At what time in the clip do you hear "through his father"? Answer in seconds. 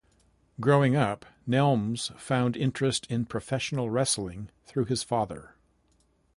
4.65-5.53